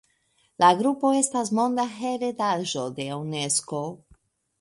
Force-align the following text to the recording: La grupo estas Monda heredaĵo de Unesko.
La 0.61 0.69
grupo 0.77 1.11
estas 1.17 1.51
Monda 1.59 1.85
heredaĵo 1.97 2.87
de 3.01 3.07
Unesko. 3.19 3.83